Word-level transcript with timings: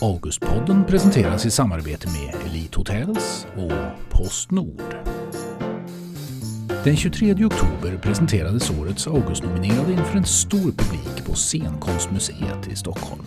Augustpodden 0.00 0.84
presenteras 0.84 1.46
i 1.46 1.50
samarbete 1.50 2.08
med 2.08 2.34
Elite 2.46 2.78
Hotels 2.78 3.46
och 3.56 3.72
Postnord. 4.10 4.96
Den 6.84 6.96
23 6.96 7.32
oktober 7.44 7.98
presenterades 8.02 8.70
årets 8.70 9.06
Augustnominerade 9.06 9.92
inför 9.92 10.16
en 10.16 10.24
stor 10.24 10.72
publik 10.72 11.24
på 11.26 11.34
Scenkonstmuseet 11.34 12.68
i 12.72 12.76
Stockholm. 12.76 13.24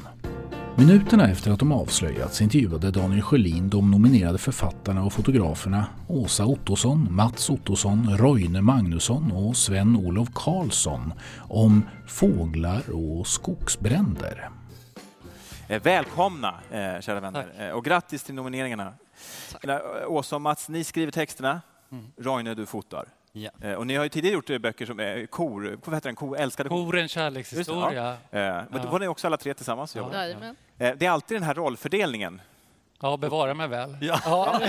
Minuterna 0.78 1.30
efter 1.30 1.52
att 1.52 1.60
de 1.60 1.72
avslöjats 1.72 2.42
intervjuade 2.42 2.92
Daniel 2.92 3.22
Sjölin 3.22 3.70
de 3.70 3.92
nominerade 3.92 4.38
författarna 4.38 5.04
och 5.04 5.14
fotograferna 5.14 5.86
Åsa 6.08 6.46
Ottosson, 6.46 7.08
Mats 7.12 7.50
Ottosson, 7.50 8.18
Roine 8.18 8.62
Magnusson 8.62 9.32
och 9.32 9.58
Sven-Olof 9.58 10.30
Karlsson 10.34 11.14
om 11.38 11.84
fåglar 12.08 12.82
och 12.92 13.28
skogsbränder. 13.28 14.59
Eh, 15.70 15.82
välkomna, 15.82 16.60
eh, 16.72 17.00
kära 17.02 17.20
vänner, 17.20 17.46
eh, 17.60 17.70
och 17.70 17.86
grattis 17.86 18.24
till 18.24 18.36
nomineringarna. 18.36 18.94
Åsa 20.08 20.36
och 20.36 20.42
Mats, 20.42 20.70
ni 20.70 20.84
skriver 20.84 21.12
texterna. 21.12 21.62
Mm. 21.92 22.12
Roine, 22.18 22.56
du 22.56 22.66
fotar. 22.66 23.06
Ja. 23.32 23.78
Och 23.78 23.88
ni 23.88 23.96
har 23.96 24.04
ju 24.04 24.10
tidigare 24.10 24.34
gjort 24.34 24.62
böcker 24.62 24.86
som 24.86 25.00
eh, 25.00 25.26
kor, 25.26 25.78
vad 25.86 25.96
heter 25.96 26.10
den, 26.10 26.16
kor, 26.16 26.38
älskade 26.38 26.70
kor. 26.70 26.86
Korens 26.86 27.12
kärlekshistoria. 27.12 28.10
Eh, 28.12 28.18
Men 28.32 28.66
då 28.72 28.78
Ja. 28.84 28.92
var 28.92 29.00
ni 29.00 29.08
också 29.08 29.28
alla 29.28 29.38
tre 29.38 29.54
tillsammans? 29.54 29.96
Ja. 29.96 30.10
Det 30.78 31.02
är 31.06 31.10
alltid 31.10 31.36
den 31.38 31.44
här 31.44 31.54
rollfördelningen. 31.54 32.42
Ja, 33.02 33.18
bevara 33.18 33.54
mig 33.54 33.68
väl. 33.68 33.98
Ja. 34.02 34.58
Det 34.60 34.68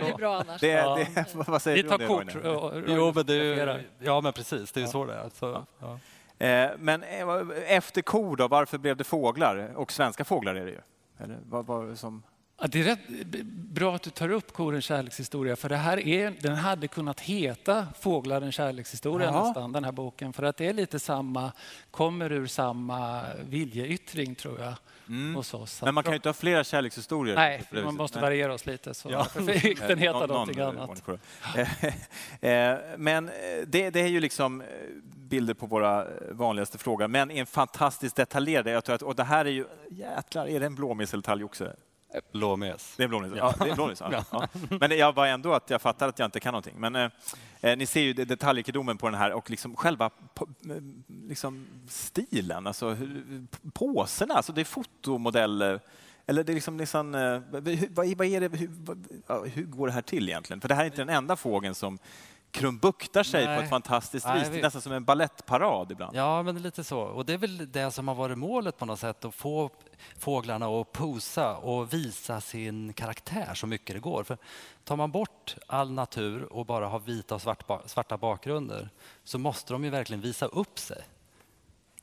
är 0.00 0.16
bra 0.16 0.40
annars. 0.40 0.60
Det, 0.60 0.66
Ja. 0.68 0.98
det, 1.14 1.26
vad 1.48 1.62
säger 1.62 1.76
Vi 1.76 1.82
du 1.82 1.88
tar 1.88 1.94
om 1.94 2.00
det, 2.26 2.32
kort. 2.32 2.44
Roine? 2.44 2.84
Jo, 2.88 3.12
men 3.14 3.26
det 3.26 3.34
är, 3.34 3.84
ja, 3.98 4.20
men 4.20 4.32
precis. 4.32 4.72
Det 4.72 4.80
är 4.80 4.82
ju 4.84 4.88
så 4.90 5.04
det 5.04 5.14
är. 5.14 5.30
Så, 5.34 5.64
ja. 5.80 5.98
Eh, 6.42 6.70
men 6.78 7.02
eh, 7.02 7.38
efter 7.66 8.02
kor 8.02 8.36
då, 8.36 8.48
varför 8.48 8.78
blev 8.78 8.96
det 8.96 9.04
fåglar? 9.04 9.72
Och 9.76 9.92
svenska 9.92 10.24
fåglar 10.24 10.54
är 10.54 10.64
det 10.64 10.70
ju. 10.70 10.80
Eller 11.18 11.38
vad, 11.48 11.66
vad 11.66 11.98
som... 11.98 12.22
Ja, 12.64 12.68
det 12.68 12.80
är 12.80 12.84
rätt 12.84 12.98
bra 13.46 13.94
att 13.96 14.02
du 14.02 14.10
tar 14.10 14.28
upp 14.30 14.52
Korens 14.52 14.84
kärlekshistoria, 14.84 15.56
för 15.56 15.68
det 15.68 15.76
här 15.76 16.06
är, 16.08 16.34
den 16.40 16.54
hade 16.56 16.88
kunnat 16.88 17.20
heta 17.20 17.86
Fåglar 18.00 18.42
en 18.42 18.52
kärlekshistoria 18.52 19.26
Jaha. 19.26 19.44
nästan, 19.46 19.72
den 19.72 19.84
här 19.84 19.92
boken. 19.92 20.32
För 20.32 20.42
att 20.42 20.56
det 20.56 20.66
är 20.66 20.72
lite 20.72 20.98
samma, 20.98 21.52
kommer 21.90 22.32
ur 22.32 22.46
samma 22.46 23.22
viljeyttring 23.48 24.34
tror 24.34 24.60
jag 24.60 24.74
hos 25.34 25.54
oss. 25.54 25.82
Mm. 25.82 25.86
Men 25.86 25.94
man 25.94 26.04
kan 26.04 26.12
ju 26.12 26.16
inte 26.16 26.28
ha 26.28 26.34
flera 26.34 26.64
kärlekshistorier. 26.64 27.34
Nej, 27.34 27.62
man 27.72 27.82
viset. 27.82 27.94
måste 27.98 28.20
variera 28.20 28.54
oss 28.54 28.66
lite. 28.66 28.94
Så 28.94 29.10
Ja. 29.10 29.24
fick 29.60 29.78
den 29.88 29.98
heta 29.98 30.18
Någon- 30.18 30.28
någonting 30.28 30.58
någon 30.58 30.78
annat. 30.78 31.02
Eh, 32.40 32.76
Men 32.96 33.28
eh, 33.28 33.32
det, 33.66 33.90
det 33.90 34.00
är 34.00 34.06
ju 34.08 34.20
liksom 34.20 34.60
eh, 34.60 34.66
bilder 35.16 35.54
på 35.54 35.66
våra 35.66 36.06
vanligaste 36.30 36.78
frågor, 36.78 37.08
men 37.08 37.30
är 37.30 37.40
en 37.40 37.46
fantastiskt 37.46 38.16
detaljerade. 38.16 38.70
Jag 38.70 38.84
tror 38.84 38.94
att, 38.96 39.02
och 39.02 39.14
det 39.16 39.24
här 39.24 39.44
är 39.44 39.50
ju, 39.50 39.64
jäklar, 39.90 40.46
är 40.48 40.60
det 40.60 40.66
en 40.66 40.74
blåmes 40.74 41.12
eller 41.12 41.22
talgoxe? 41.22 41.76
Blåmes. 42.32 42.94
Det 42.96 43.02
är 43.04 43.08
blåmes. 43.08 43.32
Ja, 43.36 43.54
det 43.58 43.70
är 43.70 43.74
blåmes. 43.74 44.00
Ja. 44.10 44.24
Ja. 44.30 44.48
Men 44.80 44.98
jag 44.98 45.14
var 45.14 45.26
ändå 45.26 45.52
att 45.54 45.70
jag 45.70 45.82
fattar 45.82 46.08
att 46.08 46.18
jag 46.18 46.26
inte 46.26 46.40
kan 46.40 46.52
någonting. 46.52 46.74
Men 46.78 46.96
eh, 46.96 47.10
eh, 47.60 47.76
ni 47.76 47.86
ser 47.86 48.00
ju 48.00 48.12
det- 48.12 48.24
detaljrikedomen 48.24 48.98
på 48.98 49.06
den 49.08 49.18
här 49.18 49.32
och 49.32 49.50
liksom 49.50 49.76
själva 49.76 50.10
liksom 51.28 51.66
stilen, 51.88 52.66
alltså 52.66 52.90
hur, 52.90 53.46
påserna, 53.72 54.34
alltså 54.34 54.52
det 54.52 54.60
är 54.60 54.64
fotomodeller. 54.64 55.80
Eller 56.26 56.44
det 56.44 56.52
är 56.52 56.54
liksom, 56.54 56.78
liksom 56.78 57.14
eh, 57.14 57.40
vad, 57.90 58.08
vad 58.16 58.26
är 58.26 58.40
det, 58.40 58.56
hur, 58.56 58.70
ja, 59.26 59.44
hur 59.44 59.64
går 59.64 59.86
det 59.86 59.92
här 59.92 60.02
till 60.02 60.28
egentligen? 60.28 60.60
För 60.60 60.68
det 60.68 60.74
här 60.74 60.82
är 60.82 60.86
inte 60.86 61.00
den 61.00 61.08
enda 61.08 61.36
fågeln 61.36 61.74
som 61.74 61.98
krumbuktar 62.52 63.22
sig 63.22 63.44
på 63.44 63.50
Nej. 63.50 63.62
ett 63.64 63.70
fantastiskt 63.70 64.26
Nej, 64.26 64.38
vis. 64.38 64.48
Det 64.48 64.58
är 64.58 64.62
nästan 64.62 64.82
som 64.82 64.92
en 64.92 65.04
ballettparad 65.04 65.92
ibland. 65.92 66.16
Ja, 66.16 66.42
men 66.42 66.62
lite 66.62 66.84
så. 66.84 67.00
Och 67.00 67.26
det 67.26 67.32
är 67.32 67.38
väl 67.38 67.72
det 67.72 67.90
som 67.90 68.08
har 68.08 68.14
varit 68.14 68.38
målet 68.38 68.78
på 68.78 68.86
något 68.86 69.00
sätt, 69.00 69.24
att 69.24 69.34
få 69.34 69.70
fåglarna 70.18 70.66
att 70.66 70.92
posa 70.92 71.56
och 71.56 71.92
visa 71.92 72.40
sin 72.40 72.92
karaktär 72.92 73.54
så 73.54 73.66
mycket 73.66 73.96
det 73.96 74.00
går. 74.00 74.24
För 74.24 74.38
tar 74.84 74.96
man 74.96 75.10
bort 75.10 75.56
all 75.66 75.92
natur 75.92 76.52
och 76.52 76.66
bara 76.66 76.88
har 76.88 76.98
vita 76.98 77.34
och 77.34 77.42
svart, 77.42 77.64
svarta 77.86 78.16
bakgrunder 78.16 78.90
så 79.24 79.38
måste 79.38 79.72
de 79.72 79.84
ju 79.84 79.90
verkligen 79.90 80.20
visa 80.20 80.46
upp 80.46 80.78
sig. 80.78 81.02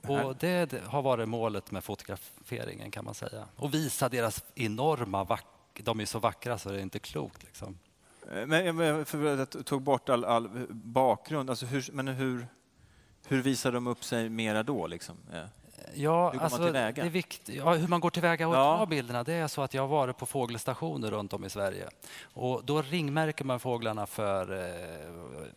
Och 0.01 0.35
det, 0.35 0.73
har 0.85 1.01
varit 1.01 1.29
målet 1.29 1.71
med 1.71 1.83
fotograferingen 1.83 2.91
kan 2.91 3.05
man 3.05 3.13
säga. 3.13 3.45
Och 3.55 3.73
visa 3.73 4.09
deras 4.09 4.43
enorma 4.55 5.23
vack 5.23 5.45
de 5.83 5.99
är 5.99 6.05
så 6.05 6.19
vackra 6.19 6.57
så 6.57 6.69
det 6.69 6.77
är 6.77 6.81
inte 6.81 6.99
klokt. 6.99 7.43
Liksom. 7.43 7.77
Men, 8.45 9.05
för 9.05 9.41
att 9.41 9.55
jag 9.55 9.65
tog 9.65 9.81
bort 9.81 10.09
all, 10.09 10.25
all 10.25 10.49
bakgrund, 10.69 11.49
alltså 11.49 11.65
hur, 11.65 11.89
men 11.91 12.07
hur, 12.07 12.47
hur 13.27 13.41
visar 13.41 13.71
de 13.71 13.87
upp 13.87 14.03
sig 14.03 14.29
mera 14.29 14.63
då? 14.63 14.87
Liksom? 14.87 15.15
Ja, 15.93 16.29
Hur 16.31 16.41
alltså? 16.41 16.71
Det 16.71 16.79
är 16.79 17.09
vikt, 17.09 17.49
ja, 17.49 17.73
hur 17.73 17.87
man 17.87 17.99
går 17.99 18.09
tillväga 18.09 18.47
och 18.47 18.55
Ja. 18.55 18.77
tar 18.77 18.85
bilderna, 18.85 19.23
det 19.23 19.33
är 19.33 19.47
så 19.47 19.61
att 19.61 19.73
jag 19.73 19.81
har 19.81 19.87
varit 19.87 20.17
på 20.17 20.25
fågelstationer 20.25 21.11
runt 21.11 21.33
om 21.33 21.45
i 21.45 21.49
Sverige. 21.49 21.89
Och 22.23 22.61
då 22.65 22.81
ringmärker 22.81 23.45
man 23.45 23.59
fåglarna 23.59 24.05
för 24.05 24.53
eh, 24.53 25.09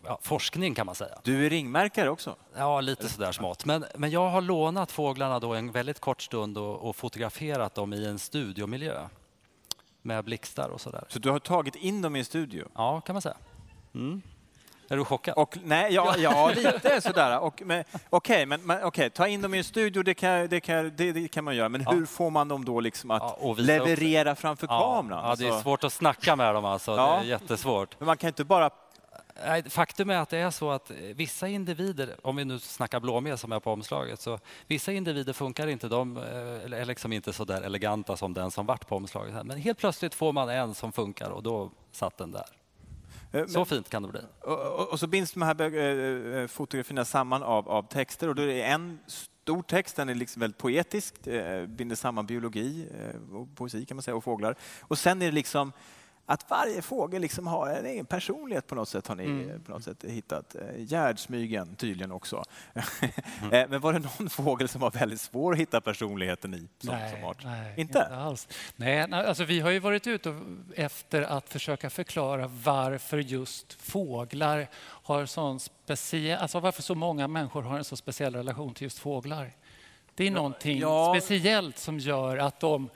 ja, 0.05 0.19
forskning 0.23 0.75
kan 0.75 0.87
man 0.87 0.95
säga. 0.95 1.19
Du 1.23 1.47
är 1.47 1.51
ringmärkare 1.51 2.11
också? 2.11 2.37
Ja, 2.57 2.81
lite 2.81 3.09
sådär 3.09 3.33
smått. 3.33 3.65
Men, 3.65 3.85
men 3.97 4.11
jag 4.11 4.29
har 4.31 4.41
lånat 4.41 4.91
fåglarna 4.93 5.41
då 5.41 5.55
en 5.55 5.73
väldigt 5.73 6.01
kort 6.01 6.23
stund 6.23 6.59
och, 6.59 6.89
och 6.89 6.97
fotograferat 6.97 7.75
dem 7.75 7.93
i 7.93 8.07
en 8.07 8.19
studiomiljö 8.19 9.09
med 10.03 10.25
blixtar 10.25 10.69
och 10.69 10.81
sådär. 10.81 11.05
Så 11.09 11.19
du 11.19 11.31
har 11.31 11.39
tagit 11.39 11.77
in 11.77 12.03
dem 12.03 12.17
i 12.17 12.19
en 12.19 12.25
studio? 12.25 12.69
Ja, 12.75 13.01
kan 13.01 13.15
man 13.15 13.23
säga. 13.23 13.37
Mm. 13.95 14.23
Är 14.89 14.97
du 14.97 15.05
chockad? 15.05 15.35
Och, 15.35 15.59
nej, 15.65 15.95
ja, 15.95 16.15
ja, 16.19 16.51
lite 16.57 17.01
sådär. 17.01 17.39
Okej, 18.11 18.47
men, 18.47 18.61
men, 18.63 18.85
okej, 18.85 19.11
ta 19.11 19.29
in 19.29 19.43
dem 19.43 19.55
i 19.55 19.59
en 19.59 19.65
studio, 19.65 20.03
det 20.03 20.15
kan, 20.15 20.49
det 20.49 20.61
kan, 20.61 20.93
det, 20.97 21.13
det 21.13 21.29
kan 21.29 21.45
man 21.45 21.57
göra. 21.57 21.69
Men 21.69 21.83
Ja. 21.83 21.91
hur 21.91 22.07
får 22.07 22.31
man 22.31 22.49
dem 22.49 22.65
då 22.65 22.81
liksom 22.81 23.11
att 23.11 23.37
Ja, 23.43 23.55
leverera 23.59 24.35
framför 24.35 24.67
kameran? 24.67 25.25
Ja, 25.25 25.35
det 25.39 25.45
är 25.45 25.49
Alltså, 25.49 25.63
svårt 25.63 25.85
att 25.85 25.93
snacka 25.93 26.37
med 26.37 26.55
dem 26.55 26.65
alltså. 26.65 26.97
Det 26.97 27.03
är 27.03 27.23
jättesvårt. 27.23 28.01
men 28.01 28.07
man 28.07 28.17
kan 28.17 28.29
inte 28.29 28.45
bara... 28.45 28.71
Faktum 29.69 30.11
är 30.11 30.17
att 30.17 30.29
det 30.29 30.39
är 30.39 30.51
så 30.51 30.71
att 30.71 30.91
eh, 30.91 30.97
vissa 30.97 31.49
individer, 31.49 32.17
om 32.23 32.37
vi 32.37 32.45
nu 32.45 32.59
snackar 32.59 33.01
blåmes 33.01 33.41
som 33.41 33.53
är 33.53 33.61
på 33.61 33.73
omslaget, 33.73 34.21
så 34.21 34.39
vissa 34.67 34.93
individer 34.93 35.33
funkar 35.33 35.67
inte, 35.67 35.89
de 35.89 36.17
eh, 36.17 36.23
är 36.81 36.85
liksom 36.85 37.13
inte 37.13 37.33
så 37.33 37.45
där 37.45 37.63
eleganta 37.63 38.17
som 38.17 38.35
den 38.35 38.51
som 38.51 38.67
vart 38.67 38.89
på 38.89 38.97
omslaget. 38.97 39.47
Men 39.47 39.59
helt 39.59 39.79
plötsligt 39.79 40.15
får 40.15 40.33
man 40.33 40.49
en 40.49 40.75
som 40.75 40.93
funkar 40.93 41.31
och 41.31 41.43
då 41.43 41.71
satt 41.93 42.19
den 42.19 42.33
där. 42.33 42.47
eh, 43.33 43.47
Så 43.47 43.65
fint 43.65 43.89
kan 43.91 44.03
det 44.03 44.09
bli. 44.09 44.21
Och, 44.41 44.93
och, 44.93 45.01
så 45.01 45.07
binds 45.07 45.33
de 45.33 45.43
här 45.43 45.61
eh, 46.41 46.47
fotografierna 46.47 47.05
samman 47.05 47.43
av, 47.43 47.69
av 47.69 47.83
texter 47.83 48.29
och 48.29 48.35
då 48.35 48.43
är 48.43 48.47
det 48.47 48.63
en 48.63 48.99
stor 49.07 49.63
text, 49.63 49.97
den 49.97 50.09
är 50.09 50.15
liksom 50.15 50.41
väldigt 50.41 50.59
poetisk, 50.59 51.27
eh, 51.27 51.67
binder 51.67 51.97
samman 51.97 52.27
biologi 52.27 52.89
eh, 52.99 53.37
och 53.37 53.49
poesi 53.57 53.85
kan 53.87 53.97
man 53.97 54.03
säga 54.03 54.17
och 54.17 54.25
fåglar. 54.25 54.57
Och 54.81 54.99
sen 54.99 55.23
är 55.23 55.27
det 55.27 55.33
liksom 55.33 55.73
att 56.27 56.51
varje 56.51 56.83
fågel 56.83 57.23
liksom 57.23 57.47
har 57.47 57.69
en 57.69 57.87
egen 57.87 58.07
personlighet 58.07 58.67
på 58.67 58.75
något 58.75 58.89
sätt 58.89 59.07
har 59.07 59.15
ni 59.15 59.25
Mm. 59.25 59.61
på 59.63 59.73
något 59.73 59.85
sätt 59.85 60.05
hittat. 60.09 60.55
Eh, 60.55 60.63
Gärdsmygen 60.79 61.75
tydligen 61.75 62.13
också. 62.13 62.43
Eh, 63.53 63.69
Men 63.69 63.81
var 63.81 63.93
det 63.93 63.99
någon 63.99 64.31
fågel 64.31 64.69
som 64.69 64.81
var 64.81 64.91
väldigt 64.91 65.21
svår 65.21 65.53
att 65.53 65.59
hitta 65.59 65.81
personligheten 65.81 66.55
i 66.55 66.69
som, 66.79 66.99
som 67.15 67.25
art? 67.25 67.45
nej, 67.45 67.75
Inte? 67.77 68.05
alls. 68.07 68.49
Nej, 68.77 69.07
nej, 69.09 69.27
alltså 69.27 69.45
vi 69.45 69.61
har 69.61 69.71
ju 69.71 69.79
varit 69.79 70.07
ute 70.07 70.41
efter 70.77 71.23
att 71.23 71.49
försöka 71.49 71.91
förklara 71.91 72.51
varför 72.65 73.19
just 73.19 73.73
fåglar 73.73 74.69
har 74.81 75.27
sån 75.27 75.61
speciell, 75.61 76.39
alltså 76.39 76.61
varför 76.61 76.83
så 76.83 76.95
många 76.95 77.29
människor 77.29 77.63
har 77.63 77.79
en 77.79 77.85
så 77.85 77.97
speciell 77.97 78.35
relation 78.37 78.75
till 78.75 78.85
just 78.85 78.99
fåglar. 78.99 79.53
Det 80.15 80.27
är 80.27 80.31
någonting 80.31 80.79
ja. 80.79 81.15
speciellt 81.17 81.79
som 81.79 81.99
gör 81.99 82.37
att 82.37 82.61
de 82.61 82.91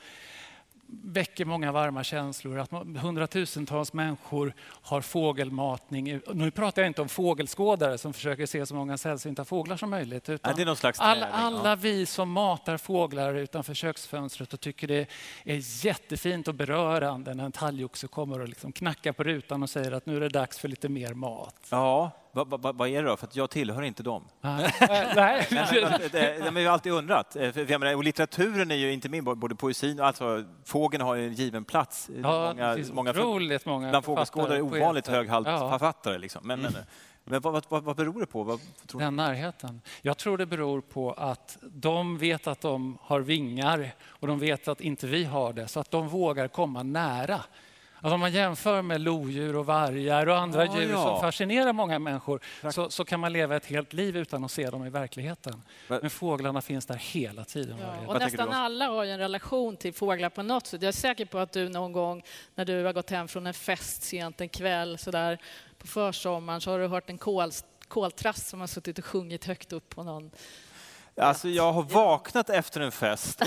väcker 0.89 1.45
många 1.45 1.71
varma 1.71 2.03
känslor. 2.03 2.59
Att 2.59 2.71
hundratusentals 2.97 3.93
människor 3.93 4.53
har 4.81 5.01
fågelmatning. 5.01 6.19
Nu 6.33 6.51
pratar 6.51 6.81
jag 6.81 6.89
inte 6.89 7.01
om 7.01 7.09
fågelskådare 7.09 7.97
som 7.97 8.13
försöker 8.13 8.45
se 8.45 8.65
så 8.65 8.75
många 8.75 8.97
sällsynta 8.97 9.45
fåglar 9.45 9.77
som 9.77 9.89
möjligt. 9.89 10.29
Utan 10.29 10.51
slags 10.75 10.99
alla, 10.99 11.27
alla 11.27 11.69
ja. 11.69 11.75
vi 11.75 12.05
som 12.05 12.31
matar 12.31 12.77
fåglar 12.77 13.33
utanför 13.33 13.73
köksfönstret 13.73 14.53
och 14.53 14.59
tycker 14.59 14.87
det 14.87 15.07
är 15.43 15.85
jättefint 15.85 16.47
och 16.47 16.55
berörande 16.55 17.33
när 17.33 17.45
en 17.45 17.51
talgoxe 17.51 18.07
kommer 18.07 18.39
och 18.39 18.49
liksom 18.49 18.71
knackar 18.71 19.11
på 19.11 19.23
rutan 19.23 19.63
och 19.63 19.69
säger 19.69 19.91
att 19.91 20.05
nu 20.05 20.15
är 20.15 20.21
det 20.21 20.29
dags 20.29 20.59
för 20.59 20.67
lite 20.67 20.89
mer 20.89 21.13
mat. 21.13 21.67
Ja, 21.71 22.11
vad, 22.37 22.61
vad, 22.61 22.75
vad 22.77 22.89
är 22.89 23.03
det 23.03 23.09
då? 23.09 23.17
För 23.17 23.27
att 23.27 23.35
jag 23.35 23.49
tillhör 23.49 23.81
inte 23.81 24.03
dem. 24.03 24.23
Nej, 24.41 24.73
nej. 25.15 25.47
Det, 26.11 26.51
det, 26.51 26.63
har 26.63 26.73
alltid 26.73 26.91
undrat. 26.91 27.35
Eh, 27.35 27.51
För, 27.51 27.77
menar, 27.77 27.95
och 27.95 28.03
litteraturen 28.03 28.71
är 28.71 28.75
ju 28.75 28.93
inte 28.93 29.09
min, 29.09 29.23
både 29.23 29.55
poesin 29.55 29.99
och 29.99 30.05
alltså, 30.05 30.43
fågeln 30.65 31.03
har 31.03 31.15
ju 31.15 31.27
en 31.27 31.33
given 31.33 31.65
plats. 31.65 32.09
Ja, 32.23 32.53
många, 32.53 32.77
många 32.93 33.09
otroligt 33.09 33.65
många 33.65 33.89
bland 33.89 34.05
fågelskådare 34.05 34.61
ovanligt 34.61 35.07
hög 35.07 35.29
halt 35.29 35.47
Ja. 35.47 35.69
författare. 35.71 36.17
Liksom. 36.17 36.47
Men, 36.47 36.61
men, 36.61 36.73
men 37.23 37.41
vad, 37.41 37.65
vad, 37.69 37.83
vad 37.83 37.95
beror 37.95 38.19
det 38.19 38.25
på? 38.25 38.43
Vad? 38.43 38.59
Den 38.93 39.15
närheten. 39.15 39.81
Jag 40.01 40.17
tror 40.17 40.37
det 40.37 40.45
beror 40.45 40.81
på 40.81 41.11
att 41.11 41.57
de 41.61 42.17
vet 42.17 42.47
att 42.47 42.61
de 42.61 42.97
har 43.01 43.19
vingar 43.19 43.91
och 44.05 44.27
de 44.27 44.39
vet 44.39 44.67
att 44.67 44.81
inte 44.81 45.07
vi 45.07 45.23
har 45.23 45.53
det, 45.53 45.67
så 45.67 45.79
att 45.79 45.91
de 45.91 46.07
vågar 46.07 46.47
komma 46.47 46.83
nära. 46.83 47.41
Alltså 48.01 48.13
om 48.13 48.19
man 48.19 48.31
jämför 48.31 48.81
med 48.81 49.01
lodjur 49.01 49.55
och 49.55 49.65
vargar 49.65 50.27
och 50.27 50.37
andra 50.37 50.65
Ja, 50.65 50.79
djur 50.79 50.91
ja. 50.91 51.03
som 51.03 51.21
fascinerar 51.21 51.73
många 51.73 51.99
människor 51.99 52.39
så, 52.71 52.89
så 52.89 53.05
kan 53.05 53.19
man 53.19 53.33
leva 53.33 53.55
ett 53.55 53.65
helt 53.65 53.93
liv 53.93 54.17
utan 54.17 54.43
att 54.43 54.51
se 54.51 54.69
dem 54.69 54.85
i 54.85 54.89
verkligheten. 54.89 55.63
Men 55.87 56.09
fåglarna 56.09 56.61
finns 56.61 56.85
där 56.85 56.95
hela 56.95 57.43
tiden. 57.43 57.77
Ja, 57.81 58.13
och 58.13 58.19
nästan 58.19 58.51
alla 58.53 58.87
har 58.87 59.03
ju 59.03 59.11
en 59.11 59.19
relation 59.19 59.77
till 59.77 59.93
fåglar 59.93 60.29
på 60.29 60.43
något 60.43 60.67
sätt. 60.67 60.81
Jag 60.81 60.87
är 60.87 60.91
säker 60.91 61.25
på 61.25 61.37
att 61.37 61.51
du 61.51 61.69
någon 61.69 61.91
gång 61.91 62.23
när 62.55 62.65
du 62.65 62.83
har 62.83 62.93
gått 62.93 63.09
hem 63.09 63.27
från 63.27 63.47
en 63.47 63.53
fest 63.53 64.03
sent 64.03 64.41
en 64.41 64.49
kväll 64.49 64.97
så 64.97 65.11
där, 65.11 65.37
på 65.77 65.87
försommaren 65.87 66.61
så 66.61 66.71
har 66.71 66.79
du 66.79 66.87
hört 66.87 67.09
en 67.09 67.17
kol, 67.17 67.51
koltrast 67.87 68.47
som 68.47 68.59
har 68.59 68.67
suttit 68.67 68.99
och 68.99 69.05
sjungit 69.05 69.45
högt 69.45 69.73
upp 69.73 69.89
på 69.89 70.03
någon. 70.03 70.31
Alltså 71.21 71.49
jag 71.49 71.71
har 71.73 71.83
vaknat 71.83 72.49
efter 72.49 72.81
en 72.81 72.91
fest 72.91 73.41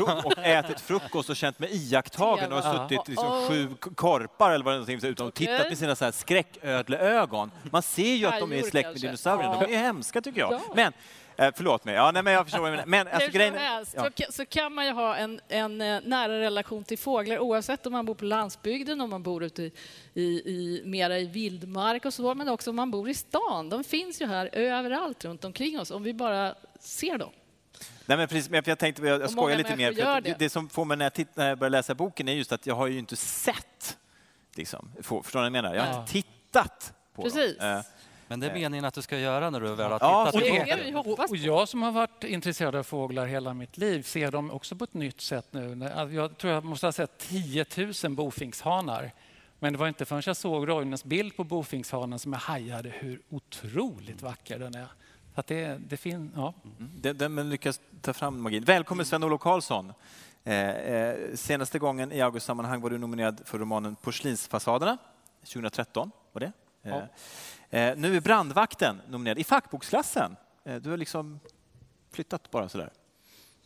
och, 0.00 0.24
och 0.26 0.38
ätit 0.38 0.80
frukost 0.80 1.30
och 1.30 1.36
känt 1.36 1.58
mig 1.58 1.70
iakttagen 1.72 2.52
och 2.52 2.62
har 2.62 2.88
suttit 2.88 3.08
liksom 3.08 3.46
sju 3.48 3.68
korpar 3.94 4.50
eller 4.50 4.64
vad 4.64 4.86
det 4.86 4.92
är 4.92 5.06
utan 5.06 5.26
och 5.26 5.34
tittat 5.34 5.68
med 5.68 5.78
sina 5.78 5.96
så 5.96 6.04
här 6.04 6.12
skräcködleögon. 6.12 7.50
Man 7.70 7.82
ser 7.82 8.14
ju 8.14 8.26
att 8.26 8.40
de 8.40 8.52
är 8.52 8.62
släkt 8.62 8.88
med 8.88 9.00
dinosaurierna. 9.00 9.60
De 9.60 9.74
är 9.74 9.78
hemska 9.78 10.20
tycker 10.20 10.40
jag. 10.40 10.52
Ja. 10.52 10.60
Men, 10.74 10.92
eh, 11.36 11.54
förlåt 11.56 11.84
mig, 11.84 11.94
ja, 11.94 12.10
nej, 12.10 12.22
men 12.22 12.32
jag 12.32 12.44
förstår 12.44 12.60
vad 12.60 12.68
du 12.68 12.76
menar. 12.76 12.86
Men 12.86 13.08
alltså, 13.08 13.30
grejen, 13.30 13.54
helst 13.54 13.94
ja. 13.96 14.10
så, 14.16 14.32
så 14.32 14.46
kan 14.46 14.72
man 14.72 14.86
ju 14.86 14.92
ha 14.92 15.16
en, 15.16 15.40
en 15.48 15.80
eh, 15.80 16.00
nära 16.04 16.40
relation 16.40 16.84
till 16.84 16.98
fåglar 16.98 17.38
oavsett 17.38 17.86
om 17.86 17.92
man 17.92 18.06
bor 18.06 18.14
på 18.14 18.24
landsbygden, 18.24 19.00
om 19.00 19.10
man 19.10 19.22
bor 19.22 19.44
ute 19.44 19.62
i, 19.62 19.72
i, 20.14 20.22
i, 20.22 20.82
mera 20.84 21.18
i 21.18 21.24
vildmark 21.24 22.04
och 22.04 22.14
så, 22.14 22.34
men 22.34 22.48
också 22.48 22.70
om 22.70 22.76
man 22.76 22.90
bor 22.90 23.08
i 23.08 23.14
stan. 23.14 23.68
De 23.68 23.84
finns 23.84 24.22
ju 24.22 24.26
här 24.26 24.50
överallt 24.52 25.24
runt 25.24 25.44
omkring 25.44 25.80
oss 25.80 25.90
om 25.90 26.02
vi 26.02 26.14
bara 26.14 26.54
ser 26.86 27.18
dem. 27.18 27.32
Nej, 28.06 28.18
men 28.18 28.28
precis, 28.28 28.50
men 28.50 28.62
jag 28.66 28.78
tänkte, 28.78 29.02
jag, 29.02 29.14
jag 29.20 29.22
Och 29.24 29.30
skojar 29.30 29.56
lite 29.56 29.76
mer. 29.76 29.92
För 29.92 30.20
det. 30.20 30.38
det. 30.38 30.48
som 30.50 30.68
får 30.68 30.84
mig 30.84 30.96
när 30.96 31.04
jag, 31.04 31.12
titt, 31.14 31.36
när 31.36 31.48
jag 31.48 31.58
börjar 31.58 31.70
läsa 31.70 31.94
boken 31.94 32.28
är 32.28 32.32
just 32.32 32.52
att 32.52 32.66
jag 32.66 32.74
har 32.74 32.86
ju 32.86 32.98
inte 32.98 33.16
sett, 33.16 33.98
liksom, 34.54 34.92
förstår 35.02 35.20
ni 35.20 35.26
vad 35.32 35.44
jag 35.44 35.52
menar? 35.52 35.74
Jag 35.74 35.82
har 35.82 35.92
Ja. 35.92 36.00
inte 36.00 36.12
tittat 36.12 36.92
på 37.14 37.22
Precis. 37.22 37.58
dem. 37.58 37.68
Eh, 37.76 37.80
Men 38.28 38.40
det 38.40 38.46
är 38.46 38.54
meningen 38.54 38.84
att 38.84 38.94
du 38.94 39.02
ska 39.02 39.18
göra 39.18 39.50
när 39.50 39.60
du 39.60 39.74
väl 39.74 39.92
har 39.92 39.98
Ja, 40.00 40.26
tittat 40.26 40.44
så 40.44 40.50
på 40.50 40.64
det 40.66 40.74
det 40.90 40.94
Och 40.96 41.28
på. 41.28 41.36
jag 41.36 41.68
som 41.68 41.82
har 41.82 41.92
varit 41.92 42.24
intresserad 42.24 42.74
av 42.76 42.82
fåglar 42.82 43.26
hela 43.26 43.54
mitt 43.54 43.76
liv 43.78 44.02
ser 44.02 44.30
dem 44.30 44.50
också 44.50 44.76
på 44.76 44.84
ett 44.84 44.94
nytt 44.94 45.20
sätt 45.20 45.46
nu. 45.50 45.74
När- 45.74 46.08
Jag 46.10 46.38
tror 46.38 46.52
jag 46.52 46.64
måste 46.64 46.86
ha 46.86 46.92
sett 46.92 47.18
10 47.18 47.66
000 48.04 48.14
bofinkshanar. 48.14 49.12
Men 49.58 49.72
det 49.72 49.78
var 49.78 49.88
inte 49.88 50.04
förrän 50.04 50.22
jag 50.26 50.36
såg 50.36 50.68
Roines 50.68 51.04
bild 51.04 51.36
på 51.36 51.44
bofinkshanen 51.44 52.18
som 52.18 52.32
jag 52.32 52.40
hajade 52.40 52.88
hur 52.88 53.20
otroligt 53.30 54.22
vacker 54.22 54.58
den 54.58 54.74
är. 54.74 54.86
Så 55.36 55.40
att 55.40 55.46
det, 55.46 55.78
det 55.88 55.96
fin, 55.96 56.32
ja. 56.36 56.54
Den, 56.78 57.18
den 57.18 57.34
men 57.34 57.50
lyckas 57.50 57.80
ta 58.00 58.12
fram 58.12 58.42
magin. 58.42 58.64
Välkommen 58.64 59.06
Sven-Olof 59.06 59.40
Karlsson. 59.40 59.92
Eh, 60.44 60.70
eh, 60.70 61.34
senaste 61.34 61.78
gången 61.78 62.12
i 62.12 62.20
augustsammanhang 62.20 62.80
var 62.80 62.90
du 62.90 62.98
nominerad 62.98 63.40
för 63.44 63.58
romanen 63.58 63.96
Porslinsfasaderna 63.96 64.98
2013. 65.40 66.10
Var 66.32 66.40
det? 66.40 66.52
Eh, 66.82 66.96
eh, 67.80 67.96
nu 67.96 68.16
är 68.16 68.20
Brandvakten 68.20 69.00
nominerad 69.08 69.38
i 69.38 69.44
fackboksklassen. 69.44 70.36
Eh, 70.64 70.76
du 70.76 70.90
har 70.90 70.96
liksom 70.96 71.40
flyttat 72.12 72.50
bara 72.50 72.68
sådär 72.68 72.90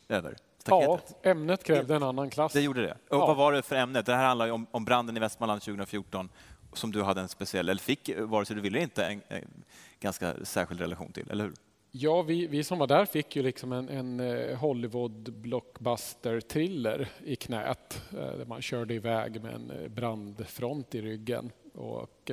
över 0.09 0.31
Ja, 0.31 0.97
staketet. 0.97 1.27
ämnet 1.27 1.65
krävde 1.65 1.97
en 1.97 2.03
annan 2.03 2.31
klass. 2.31 2.53
Det 2.53 2.61
gjorde 2.61 2.83
det. 2.83 2.93
Och 2.93 2.99
Ja. 3.17 3.27
Vad 3.27 3.37
var 3.37 3.53
det 3.53 3.63
för 3.63 3.77
ämne? 3.77 4.03
Det 4.03 4.15
här 4.15 4.27
handlar 4.27 4.47
ju 4.47 4.53
om, 4.53 4.67
om 4.71 4.85
branden 4.85 5.17
i 5.17 5.21
Västmanland 5.21 5.63
2014 5.63 6.29
som 6.73 6.93
du 6.93 7.03
hade 7.03 7.21
en 7.21 7.29
speciell, 7.29 7.69
eller 7.69 7.81
fick, 7.81 8.11
vare 8.19 8.45
sig 8.45 8.57
du 8.57 8.63
ville 8.63 8.81
inte, 8.81 9.05
en, 9.05 9.21
en 9.29 9.65
ganska 10.01 10.35
särskild 10.45 10.81
relation 10.81 11.13
till, 11.13 11.31
eller 11.31 11.45
hur? 11.45 11.55
Ja, 11.93 12.23
vi, 12.23 12.47
vi 12.47 12.65
som 12.65 12.79
var 12.79 12.87
där 12.87 13.05
fick 13.05 13.37
ju 13.37 13.43
liksom 13.43 13.73
en, 13.73 13.89
en 13.89 14.21
eh, 14.21 14.59
Hollywood 14.59 15.33
blockbuster-thriller 15.33 17.09
i 17.25 17.37
knät 17.37 18.03
eh, 18.13 18.37
där 18.37 18.45
man 18.45 18.63
körde 18.63 18.95
iväg 18.95 19.43
med 19.43 19.55
en 19.55 19.71
eh, 19.71 19.89
brandfront 19.89 20.95
i 20.95 21.03
ryggen 21.03 21.51
och 21.75 22.31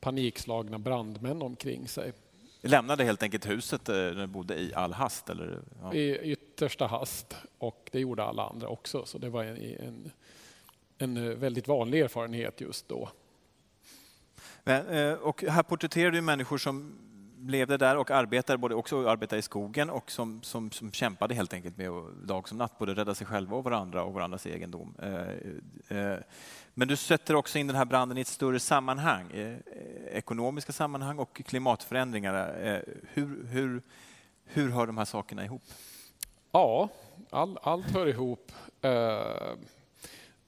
panikslagna 0.00 0.78
brandmän 0.78 1.42
omkring 1.42 1.88
sig 1.88 2.12
lämnade 2.60 3.04
helt 3.04 3.22
enkelt 3.22 3.48
huset 3.48 3.84
du 3.84 4.26
bodde 4.26 4.54
i 4.54 4.74
all 4.74 4.92
hast? 4.92 5.30
Eller? 5.30 5.62
Ja. 5.82 5.94
i 5.94 6.18
yttersta 6.18 6.86
hast 6.86 7.36
och 7.58 7.88
det 7.92 8.00
gjorde 8.00 8.24
alla 8.24 8.48
andra 8.48 8.68
också 8.68 9.04
så 9.04 9.18
det 9.18 9.28
var 9.28 9.44
en, 9.44 9.56
en, 9.78 10.10
en 10.98 11.40
väldigt 11.40 11.68
vanlig 11.68 12.00
erfarenhet 12.00 12.60
just 12.60 12.88
då. 12.88 13.08
Eh, 14.66 15.12
och 15.12 15.42
här 15.42 15.62
porträtterar 15.62 16.10
du 16.10 16.20
människor 16.20 16.58
som 16.58 16.98
levde 17.40 17.76
där 17.76 17.96
och 17.96 18.10
arbetade, 18.10 18.58
både 18.58 18.74
också 18.74 19.08
arbetade 19.08 19.38
i 19.38 19.42
skogen 19.42 19.90
och 19.90 20.10
som, 20.10 20.42
som, 20.42 20.70
som 20.70 20.92
kämpade 20.92 21.34
helt 21.34 21.52
enkelt 21.52 21.76
med 21.76 21.90
dag 22.24 22.48
som 22.48 22.58
natt 22.58 22.78
både 22.78 22.94
rädda 22.94 23.14
sig 23.14 23.26
själva 23.26 23.56
och 23.56 23.64
varandra 23.64 24.02
och 24.02 24.14
varandras 24.14 24.46
egendom. 24.46 24.94
Eh, 25.02 25.98
eh, 25.98 26.18
men 26.74 26.88
du 26.88 26.96
sätter 26.96 27.34
också 27.34 27.58
in 27.58 27.66
den 27.66 27.76
här 27.76 27.84
branden 27.84 28.18
i 28.18 28.20
ett 28.20 28.26
större 28.26 28.60
sammanhang, 28.60 29.26
ekonomiska 30.10 30.72
sammanhang 30.72 31.18
och 31.18 31.42
klimatförändringar. 31.46 32.82
Hur, 33.12 33.46
hur, 33.46 33.82
hur 34.44 34.70
hör 34.70 34.86
de 34.86 34.98
här 34.98 35.04
sakerna 35.04 35.44
ihop? 35.44 35.62
Ja, 36.52 36.88
all, 37.30 37.58
allt 37.62 37.90
hör 37.90 38.06
ihop. 38.06 38.52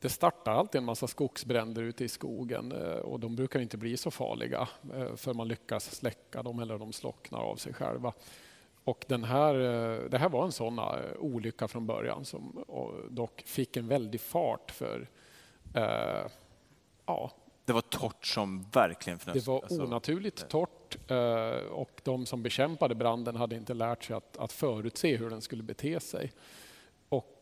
Det 0.01 0.09
startar 0.09 0.53
alltid 0.53 0.79
en 0.79 0.85
massa 0.85 1.07
skogsbränder 1.07 1.83
ute 1.83 2.05
i 2.05 2.09
skogen 2.09 2.73
eh, 2.73 2.99
och 2.99 3.21
de 3.21 3.37
brukar 3.37 3.61
inte 3.61 3.77
bli 3.77 3.97
så 3.97 4.11
farliga 4.11 4.69
eh, 4.95 5.17
för 5.17 5.35
man 5.35 5.49
lyckas 5.49 5.95
släcka 5.95 6.43
dem 6.43 6.61
eller 6.61 6.79
de 6.79 6.93
slocknar 6.93 7.39
av 7.39 7.57
sig 7.57 7.75
själva. 7.75 8.13
Och 8.85 9.05
den 9.09 9.25
här, 9.25 9.55
eh, 9.55 10.11
det 10.11 10.19
här 10.19 10.29
var 10.29 10.45
en 10.45 10.53
sån 10.53 10.81
olycka 11.19 11.69
från 11.69 11.87
början 11.87 12.25
som 12.25 12.65
dock 13.11 13.43
fick 13.47 13.77
en 13.77 13.89
väldig 13.89 14.21
fart 14.21 14.71
för 14.71 15.09
eh, 15.75 16.31
ja, 17.07 17.31
Det 17.65 17.73
var 17.73 17.81
torrt 17.81 18.27
som 18.27 18.67
verkligen 18.73 19.19
det 19.25 19.47
var 19.47 19.63
alltså, 19.63 19.83
onaturligt 19.83 20.49
torrt 20.49 21.11
eh, 21.11 21.71
och 21.71 22.01
de 22.05 22.27
som 22.27 22.43
bekämpade 22.43 22.95
branden 22.95 23.37
hade 23.37 23.57
inte 23.57 23.75
lärt 23.75 24.05
sig 24.05 24.17
att, 24.17 24.37
att 24.37 24.53
förutse 24.53 25.17
hur 25.17 25.31
den 25.31 25.43
skulle 25.43 25.63
bete 25.63 26.01
sig. 26.01 26.33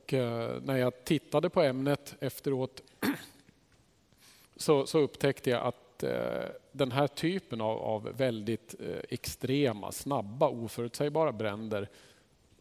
Och 0.06 0.14
eh, 0.14 0.62
när 0.62 0.76
jag 0.76 1.04
tittade 1.04 1.50
på 1.50 1.62
ämnet 1.62 2.14
efteråt 2.20 2.82
så, 4.56 4.86
så 4.86 4.98
upptäckte 4.98 5.50
jag 5.50 5.62
att 5.62 6.02
eh, 6.02 6.44
den 6.72 6.92
här 6.92 7.06
typen 7.06 7.60
av, 7.60 7.78
av 7.78 8.02
väldigt 8.16 8.74
eh, 8.80 9.00
extrema, 9.08 9.92
snabba, 9.92 10.48
oförutsägbara 10.48 11.32
bränder 11.32 11.88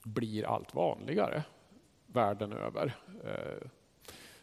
blir 0.04 0.46
allt 0.46 0.76
vanligare 0.76 1.44
världen 2.08 2.54
över. 2.54 2.96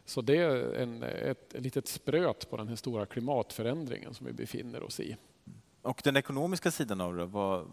Så 0.04 0.20
det 0.20 0.36
är 0.36 0.74
en, 0.74 1.02
ett, 1.02 1.54
ett 1.54 1.62
litet 1.62 1.88
spröt 1.88 2.50
på 2.50 2.56
den 2.56 2.68
här 2.68 2.76
stora 2.76 3.06
klimatförändringen 3.06 4.14
som 4.14 4.26
vi 4.26 4.32
befinner 4.32 4.82
oss 4.82 5.00
i. 5.00 5.16
Och 5.82 6.00
den 6.04 6.16
ekonomiska 6.16 6.70
sidan 6.70 7.00
av 7.00 7.16
det, 7.16 7.24
vad, 7.24 7.70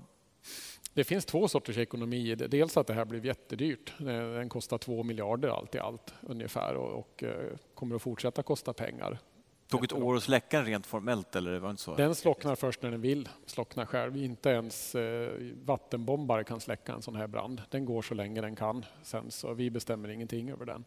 det 0.94 1.04
finns 1.04 1.26
två 1.26 1.48
sorters 1.48 1.78
ekonomi. 1.78 2.36
Dels 2.36 2.78
att 2.78 2.88
det 2.88 2.94
här 2.94 3.06
blev 3.06 3.26
jättedyrt. 3.26 3.94
Den 3.98 4.50
kostar 4.50 4.78
två 4.78 5.04
miljarder 5.04 5.50
allt 5.50 5.76
i 5.76 5.80
allt 5.80 6.14
ungefär 6.22 6.76
och, 6.76 7.00
och 7.00 7.24
eh, 7.24 7.58
kommer 7.74 7.96
att 7.96 8.02
fortsätta 8.02 8.44
kosta 8.44 8.74
pengar. 8.74 9.20
tog 9.68 9.84
ett 9.84 9.94
år 9.94 10.16
att 10.16 10.24
släcka 10.24 10.58
den 10.58 10.66
rent 10.66 10.86
formellt 10.86 11.36
eller 11.36 11.60
var 11.60 11.68
det 11.68 11.72
inte 11.72 11.84
så? 11.84 11.96
Den 11.96 12.16
slocknar 12.16 12.56
först 12.56 12.82
när 12.82 12.92
den 12.92 13.02
vill 13.02 13.30
slockna 13.46 13.86
själv. 13.86 14.18
Inte 14.18 14.50
ens 14.50 14.96
eh, 14.96 15.32
vattenbombare 15.66 16.44
kan 16.44 16.60
släcka 16.60 16.94
en 16.94 17.02
sån 17.02 17.16
här 17.16 17.28
brand. 17.28 17.62
Den 17.70 17.86
går 17.86 18.02
så 18.02 18.14
länge 18.14 18.42
den 18.42 18.56
kan. 18.56 18.86
Sen 19.04 19.32
så 19.32 19.54
vi 19.54 19.70
bestämmer 19.70 20.10
ingenting 20.10 20.50
över 20.50 20.66
den. 20.66 20.86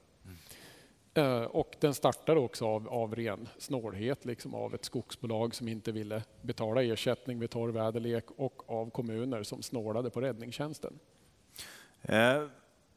Eh, 1.15 1.43
Och 1.43 1.77
den 1.81 1.95
startade 1.95 2.41
också 2.41 2.67
av, 2.67 2.89
av 2.89 3.15
ren 3.15 3.49
snålhet, 3.59 4.25
liksom 4.25 4.55
av 4.55 4.75
ett 4.75 4.85
skogsbolag 4.85 5.55
som 5.55 5.69
inte 5.69 5.93
ville 5.93 6.23
betala 6.43 6.83
ersättning 6.83 7.39
vid 7.39 7.51
torr 7.51 7.69
väderlek 7.69 8.25
och 8.37 8.63
av 8.71 8.91
kommuner 8.91 9.43
som 9.43 9.63
snålade 9.63 10.11
på 10.11 10.21
räddningstjänsten. 10.21 10.99
Eh, 12.03 12.43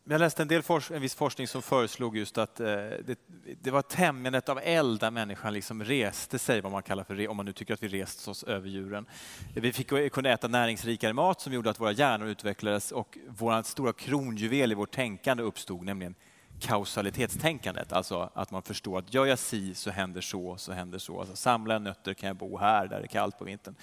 Jag 0.08 0.20
läste 0.20 0.42
en, 0.42 0.48
del 0.48 0.62
forsk- 0.62 0.96
en 0.96 1.02
viss 1.02 1.16
forskning 1.16 1.48
som 1.48 1.62
föreslog 1.62 2.18
just 2.18 2.38
att 2.38 2.60
eh, 2.60 2.66
det, 3.06 3.20
det 3.62 3.72
var 3.72 3.82
tämjandet 3.82 4.50
av 4.50 4.60
eld 4.64 5.00
där 5.00 5.12
människan 5.12 5.54
liksom 5.54 5.84
reste 5.84 6.40
sig, 6.40 6.62
vad 6.62 6.72
man 6.72 6.84
kallar 6.84 7.04
för, 7.04 7.28
om 7.28 7.38
man 7.38 7.46
nu 7.46 7.54
tycker 7.54 7.74
att 7.74 7.84
vi 7.84 7.88
rest 7.88 8.28
oss 8.28 8.44
över 8.44 8.70
djuren. 8.70 9.06
Vi 9.54 9.74
fick 9.74 9.92
eh, 9.92 10.10
kunna 10.10 10.30
äta 10.30 10.48
näringsrikare 10.48 11.14
mat 11.14 11.42
som 11.42 11.54
gjorde 11.54 11.70
att 11.70 11.80
våra 11.80 11.92
hjärnor 11.92 12.28
utvecklades 12.28 12.92
och 12.92 13.18
vår 13.28 13.64
stora 13.64 13.94
kronjuvel 13.94 14.72
i 14.72 14.76
vårt 14.76 14.92
tänkande 14.92 15.44
uppstod, 15.44 15.86
nämligen 15.86 16.16
kausalitetstänkandet. 16.60 17.94
Alltså 17.94 18.30
att 18.34 18.52
man 18.52 18.62
förstår 18.62 19.00
att 19.00 19.14
gör 19.14 19.26
jag 19.26 19.40
si 19.40 19.76
så 19.76 19.92
händer 19.92 20.22
så, 20.22 20.58
så 20.58 20.72
händer 20.72 21.00
så. 21.00 21.20
Alltså, 21.20 21.36
samlar 21.36 21.76
jag 21.76 21.82
nötter 21.82 22.14
kan 22.14 22.28
jag 22.28 22.36
bo 22.36 22.58
här 22.58 22.88
där 22.88 23.00
det 23.00 23.06
är 23.06 23.08
kallt 23.08 23.38
på 23.38 23.46
vintern. 23.46 23.76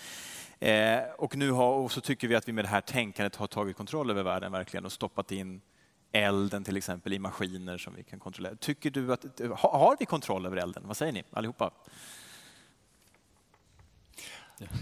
Eh, 0.61 1.01
och 1.19 1.37
nu 1.37 1.51
har, 1.51 1.73
och 1.75 1.93
så 1.93 2.01
tycker 2.01 2.29
vi 2.29 2.35
att 2.35 2.49
vi 2.49 2.53
med 2.53 2.65
det 2.65 2.69
här 2.69 2.81
tänkandet 2.81 3.37
har 3.37 3.47
tagit 3.47 3.77
kontroll 3.77 4.11
över 4.11 4.23
världen 4.23 4.53
verkligen 4.53 4.85
och 4.85 4.93
stoppat 4.93 5.33
in 5.33 5.61
elden 6.13 6.65
till 6.65 6.77
exempel 6.77 7.13
i 7.13 7.19
maskiner 7.19 7.79
som 7.79 7.95
vi 7.95 8.03
kan 8.03 8.19
kontrollera. 8.19 8.57
Tycker 8.57 8.91
du 8.91 9.13
att, 9.13 9.25
har 9.57 9.97
vi 9.99 10.07
kontroll 10.07 10.47
över 10.47 10.57
elden? 10.57 10.83
Vad 10.87 10.97
säger 10.97 11.13
ni 11.13 11.23
allihopa? 11.31 11.71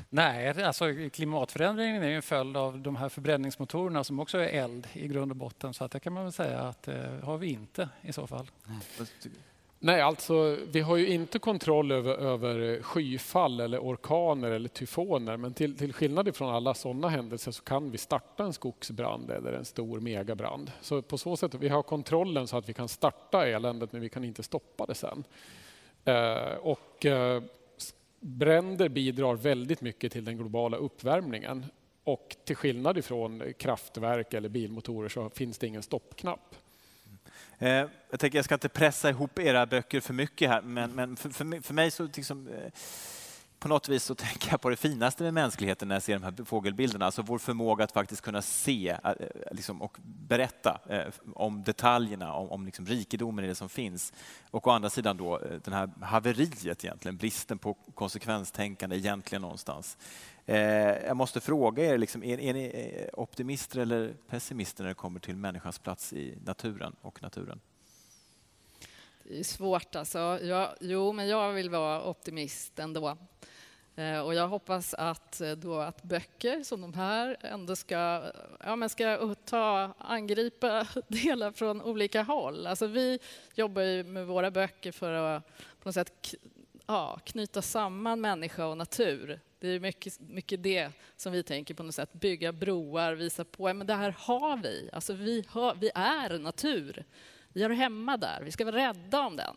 Nej, 0.09 0.63
alltså 0.63 0.85
klimatförändringen 1.13 2.03
är 2.03 2.09
ju 2.09 2.17
en 2.17 2.23
följd 2.23 2.57
av 2.57 2.79
de 2.79 2.97
här 2.97 3.09
förbränningsmotorerna 3.09 4.05
som 4.05 4.21
också 4.21 4.39
är 4.39 4.63
eld 4.63 4.87
i 4.93 5.09
grund 5.09 5.33
och 5.33 5.37
botten. 5.37 5.75
Så 5.75 5.85
att 5.85 5.91
det 5.91 6.01
kan 6.01 6.13
man 6.13 6.23
väl 6.23 6.33
säga 6.33 6.61
att 6.61 6.89
eh, 6.89 6.95
har 7.23 7.39
vi 7.39 7.51
inte 7.51 7.89
i 8.03 8.13
så 8.13 8.27
fall. 8.27 8.51
Nej, 9.83 10.01
alltså 10.01 10.57
vi 10.73 10.81
har 10.81 10.97
ju 10.97 11.09
inte 11.09 11.39
kontroll 11.39 11.93
över, 11.93 12.15
över 12.15 12.83
skyfall 12.83 13.61
eller 13.61 13.79
orkaner 13.79 14.51
eller 14.51 14.69
tyfoner. 14.69 15.37
Men 15.37 15.55
till, 15.55 15.79
till 15.79 15.93
skillnad 15.93 16.37
från 16.37 16.55
alla 16.55 16.75
sådana 16.75 17.09
händelser 17.09 17.53
så 17.53 17.63
kan 17.63 17.91
vi 17.91 17.99
starta 17.99 18.45
en 18.45 18.53
skogsbrand 18.53 19.31
eller 19.31 19.53
en 19.53 19.65
stor 19.65 20.01
megabrand. 20.01 20.73
Så 20.81 21.03
på 21.03 21.19
så 21.19 21.37
sätt 21.37 21.55
vi 21.55 21.69
har 21.69 21.83
kontrollen 21.83 22.47
så 22.47 22.57
att 22.57 22.69
vi 22.69 22.73
kan 22.73 22.89
starta 22.89 23.47
eländet 23.47 23.93
men 23.93 24.01
vi 24.01 24.09
kan 24.09 24.25
inte 24.25 24.43
stoppa 24.43 24.87
det 24.87 24.95
sen. 24.95 25.25
Eh, 26.05 26.55
och 26.61 27.07
eh, 27.07 27.43
bränder 28.21 28.89
bidrar 28.89 29.35
väldigt 29.35 29.81
mycket 29.81 30.13
till 30.13 30.25
den 30.25 30.37
globala 30.37 30.77
uppvärmningen. 30.77 31.67
Och 32.05 32.37
till 32.45 32.57
skillnad 32.57 32.99
ifrån 32.99 33.43
kraftverk 33.59 34.35
eller 34.35 34.49
bilmotorer 34.49 35.09
så 35.09 35.31
finns 35.31 35.59
det 35.59 35.67
ingen 35.67 35.83
stoppknapp. 35.83 36.55
Eh, 37.59 37.87
jag 38.11 38.21
tänker 38.21 38.39
jag 38.39 38.45
ska 38.45 38.55
inte 38.55 38.69
pressa 38.69 39.11
ihop 39.11 39.39
era 39.39 39.67
böcker 39.67 40.01
för 40.01 40.15
mycket 40.15 40.51
här, 40.51 40.63
men, 40.63 40.91
men 40.91 41.17
för, 41.17 41.31
för, 41.31 41.63
för 41.63 41.75
mig 41.75 41.91
så 41.91 42.09
liksom, 42.17 42.49
eh, 42.49 42.73
på 43.61 43.69
något 43.69 43.89
vis 43.89 44.05
så 44.05 44.15
tänker 44.27 44.51
jag 44.51 44.61
på 44.61 44.71
det 44.71 44.77
finaste 44.77 45.23
med 45.23 45.35
mänskligheten 45.35 45.89
när 45.89 45.95
jag 45.95 46.03
ser 46.03 46.13
de 46.19 46.23
här 46.23 46.45
fågelbilderna, 46.45 47.07
alltså 47.07 47.23
vår 47.23 47.39
förmåga 47.39 47.85
att 47.85 47.93
faktiskt 47.93 48.23
kunna 48.23 48.43
se 48.43 48.89
eh, 48.89 49.11
eh, 49.11 49.15
liksom, 49.51 49.83
och 49.83 49.97
berätta 50.03 50.81
eh, 50.89 51.07
om 51.35 51.63
detaljerna, 51.63 52.33
om, 52.33 52.51
om 52.51 52.67
liksom 52.67 52.87
rikedomen 52.87 53.45
i 53.45 53.49
det 53.49 53.55
som 53.55 53.69
finns. 53.69 54.13
Och 54.51 54.67
å 54.67 54.71
andra 54.71 54.91
sidan 54.91 55.17
då 55.17 55.39
det 55.65 55.71
här 55.71 55.91
haveriet 56.01 56.85
egentligen, 56.85 57.17
bristen 57.17 57.59
på 57.59 57.75
konsekvenstänkande 57.95 58.97
egentligen 58.97 59.43
någonstans. 59.43 59.99
Jag 61.07 61.17
måste 61.17 61.41
fråga 61.41 61.85
er, 61.85 61.99
liksom, 61.99 62.25
är, 62.25 62.41
är 62.41 62.55
ni 62.55 63.09
optimister 63.13 63.81
eller 63.81 64.15
pessimister 64.29 64.85
när 64.85 64.89
det 64.89 64.95
kommer 64.95 65.21
till 65.21 65.37
människans 65.37 65.79
plats 65.79 66.13
i 66.13 66.39
naturen 66.45 66.97
och 67.03 67.23
naturen? 67.23 67.61
Det 69.31 69.39
är 69.39 69.45
svårt 69.45 69.97
alltså. 69.97 70.39
Jag, 70.43 70.69
jo, 70.81 71.13
men 71.13 71.29
jag 71.29 71.53
vill 71.53 71.71
vara 71.71 72.05
optimist 72.05 72.79
ändå. 72.79 73.17
Eh, 73.97 74.21
och 74.21 74.35
jag 74.35 74.49
hoppas 74.49 74.95
att, 74.95 75.41
eh, 75.41 75.53
då 75.53 75.79
att 75.79 76.03
böcker 76.03 76.63
som 76.63 76.81
de 76.81 76.95
här 76.95 77.37
ändå 77.41 77.77
ska, 77.77 78.23
ja, 78.65 78.77
men 78.77 78.89
ska 78.89 79.35
ta, 79.45 79.95
angripa 79.99 80.87
delar 81.09 81.53
från 81.53 81.83
olika 81.83 82.23
håll. 82.23 82.67
Alltså 82.67 82.87
vi 82.87 83.19
jobbar 83.55 83.83
ju 83.83 84.05
med 84.05 84.27
våra 84.27 84.51
böcker 84.51 84.93
för 84.93 85.13
att 85.13 85.47
på 85.57 85.89
något 85.89 85.95
sätt 85.95 86.35
ja, 86.87 87.21
knyta 87.25 87.63
samman 87.63 88.21
människa 88.21 88.67
och 88.67 88.77
natur. 88.77 89.41
Det 89.59 89.69
är 89.69 89.81
mycket, 89.81 90.21
mycket 90.21 90.63
det 90.63 90.91
som 91.17 91.33
vi 91.33 91.43
tänker 91.43 91.75
på 91.75 91.83
något 91.83 91.95
sätt, 91.95 92.13
bygga 92.13 92.53
broar, 92.53 93.13
visa 93.13 93.45
på 93.45 93.69
att 93.69 93.87
det 93.87 93.95
här 93.95 94.15
har 94.19 94.57
vi. 94.57 94.91
Alltså 94.93 95.13
vi, 95.13 95.45
har, 95.49 95.75
vi 95.75 95.91
är 95.95 96.39
natur. 96.39 97.05
Vi 97.53 97.63
har 97.63 97.71
hemma 97.71 98.17
där. 98.17 98.41
Vi 98.45 98.53
ska 98.53 98.65
vara 98.65 98.77
rädda 98.77 99.21
om 99.21 99.37
den 99.37 99.57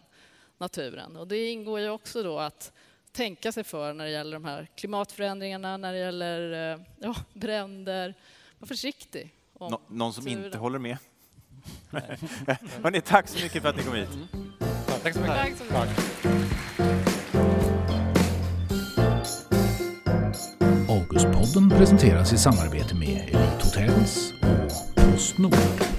naturen. 0.57 1.15
Och 1.15 1.27
det 1.27 1.49
ingår 1.49 1.79
ju 1.79 1.89
också 1.89 2.23
då 2.23 2.39
att 2.39 2.71
tänka 3.11 3.51
sig 3.51 3.63
för 3.63 3.93
när 3.93 4.05
det 4.05 4.11
gäller 4.11 4.33
de 4.33 4.45
här 4.45 4.67
klimatförändringarna, 4.75 5.77
när 5.77 5.93
det 5.93 5.99
gäller 5.99 6.73
eh, 6.73 6.79
ja, 6.99 7.15
bränder. 7.33 8.13
Var 8.59 8.67
försiktig. 8.67 9.35
Nå 9.59 9.81
någon 9.87 10.13
som 10.13 10.27
inte 10.27 10.57
håller 10.57 10.79
med? 10.79 10.97
Hörrni, 12.83 13.01
tack 13.01 13.27
så 13.27 13.43
mycket 13.43 13.61
för 13.61 13.69
att 13.69 13.75
ni 13.75 13.83
kom 13.83 13.93
hit. 13.93 14.09
Mm. 14.13 14.27
Tack 15.03 15.13
så 15.13 15.19
mycket. 15.19 15.35
Tack 15.35 15.53
så 15.57 15.63
mycket. 15.63 16.43
Augustpodden 20.89 21.69
presenteras 21.69 22.33
i 22.33 22.37
samarbete 22.37 22.95
med 22.95 23.21
Elite 23.21 23.61
Hotels 23.63 24.33
och 24.41 24.95
Postnord. 24.95 25.92